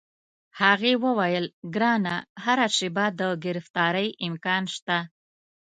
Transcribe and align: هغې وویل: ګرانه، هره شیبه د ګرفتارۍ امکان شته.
هغې 0.61 0.93
وویل: 1.05 1.45
ګرانه، 1.75 2.15
هره 2.43 2.67
شیبه 2.75 3.05
د 3.19 3.21
ګرفتارۍ 3.43 4.07
امکان 4.27 4.63
شته. 4.75 4.97